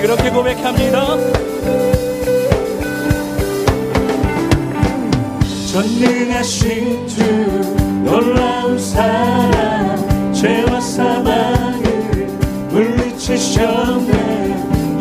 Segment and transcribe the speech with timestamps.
[0.00, 1.16] 우리 그렇게 고백합니다.
[5.70, 7.22] 전능하신 주
[8.02, 12.28] 놀라운 사랑 죄와 사망을
[12.70, 14.12] 물리치셨네.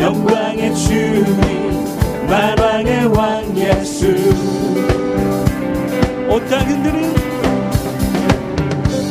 [0.00, 1.96] 영광의 주님
[2.28, 4.08] 만왕의 왕 예수.
[6.28, 7.14] 온땅 흔드는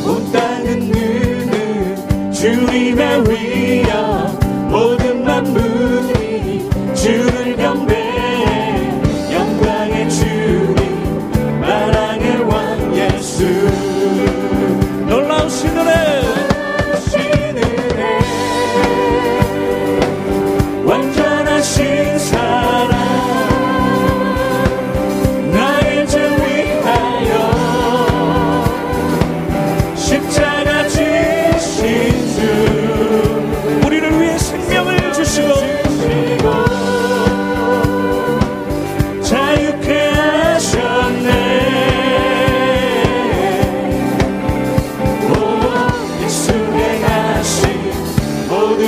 [0.04, 4.27] 온땅 흔드는 주님의 위엄.
[5.38, 7.97] 만물이 주를 경배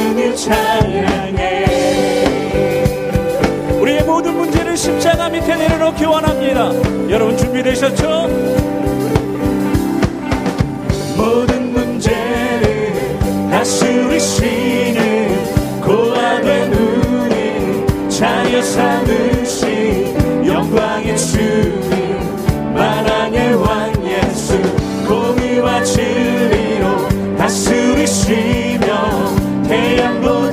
[0.01, 1.67] 주를 찬양해
[3.81, 6.73] 우리의 모든 문제를 십자가 밑에 내려놓기 원합니다
[7.11, 8.28] 여러분 준비되셨죠?
[11.19, 13.19] 모든 문제를
[13.51, 15.01] 다스리시는
[15.83, 24.59] 고아된 우리 자여 삼으신 영광의 주님 만왕의 왕 예수
[25.06, 28.59] 공의와 진리로 다스리시.
[29.73, 30.50] I'm blue.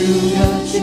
[0.00, 0.80] 주여 주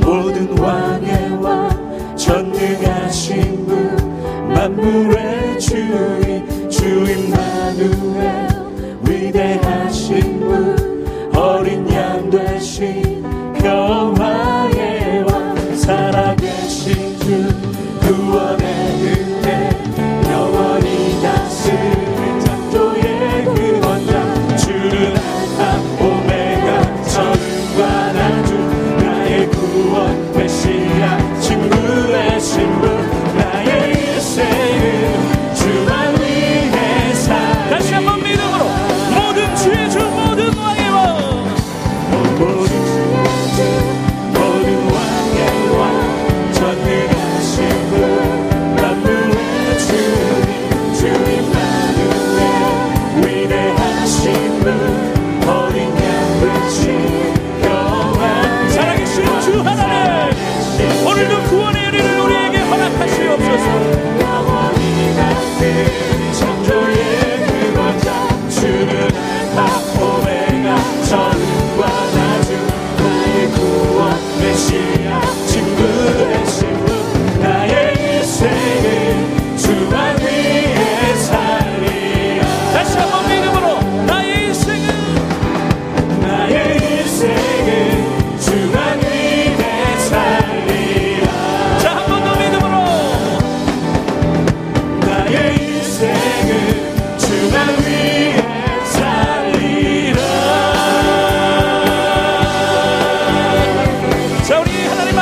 [0.00, 8.48] 모든 왕의 왕 전능하신 분 만물의 주인 주인 마누엘
[9.06, 10.87] 위대하신 분.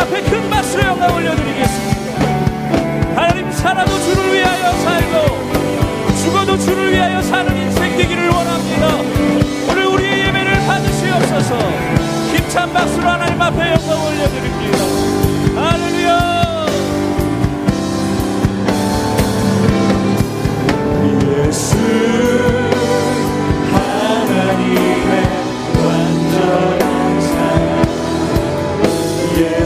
[0.07, 1.66] 앞에 큰 박수로 영광 올려드리게.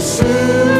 [0.01, 0.80] Jesus.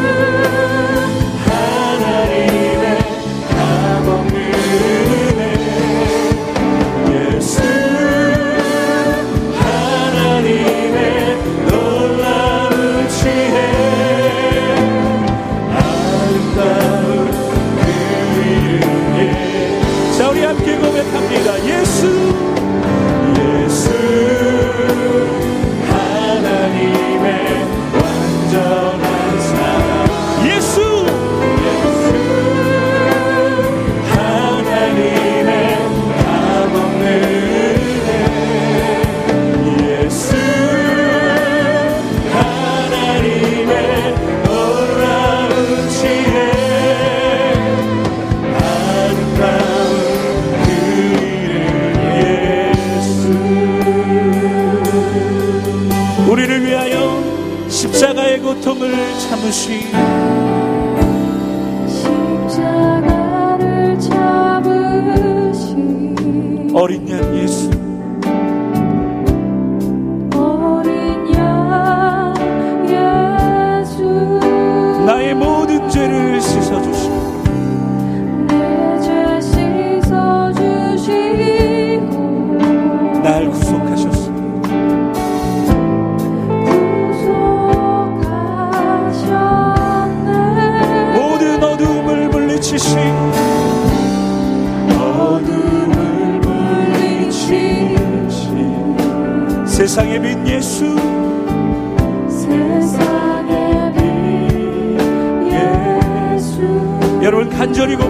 [107.61, 108.10] 간절히 고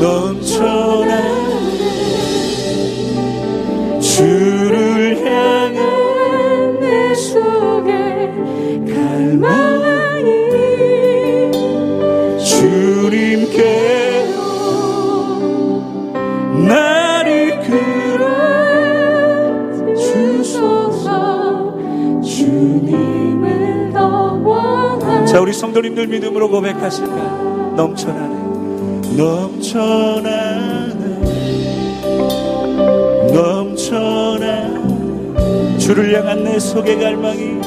[0.00, 1.20] 넘쳐나
[4.00, 8.32] 주를 향한 내 속에
[8.92, 10.24] 갈망이
[12.42, 14.24] 주님께
[16.66, 17.60] 나를
[25.52, 28.39] 성도님들 믿음으로 고백하실까 넘쳐나는
[29.20, 31.04] 넘쳐나네.
[33.34, 34.48] 넘쳐나
[35.78, 37.60] 주를 향한 내 속의 갈망이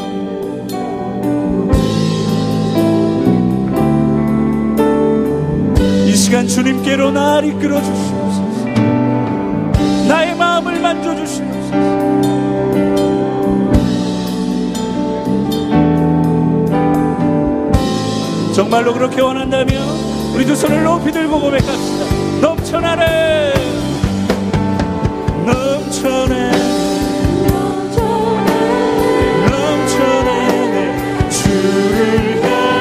[6.08, 8.66] 이 시간 주님께로 날 이끌어 주시옵소서.
[10.08, 11.54] 나의 마음을 만져 주시옵소서.
[18.56, 22.06] 정말로 그렇게 원한다면 우리 두 손을 높이 들고 고백합시다.
[22.42, 23.54] 넘쳐나네.
[25.46, 26.52] 넘쳐내
[27.46, 28.50] 넘쳐내
[29.50, 32.73] 넘쳐내 주를 향해.